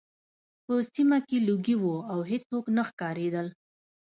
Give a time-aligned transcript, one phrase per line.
[0.65, 3.47] په سیمه کې لوګي وو او هېڅوک نه ښکارېدل